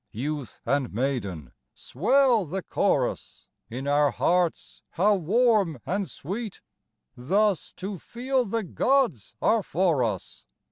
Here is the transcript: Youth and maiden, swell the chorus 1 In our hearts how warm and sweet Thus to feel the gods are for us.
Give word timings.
Youth 0.13 0.61
and 0.65 0.91
maiden, 0.91 1.51
swell 1.75 2.45
the 2.47 2.63
chorus 2.63 3.47
1 3.67 3.77
In 3.77 3.87
our 3.87 4.09
hearts 4.09 4.81
how 4.89 5.13
warm 5.13 5.77
and 5.85 6.09
sweet 6.09 6.59
Thus 7.15 7.71
to 7.73 7.99
feel 7.99 8.43
the 8.45 8.63
gods 8.63 9.35
are 9.43 9.61
for 9.61 10.03
us. 10.03 10.43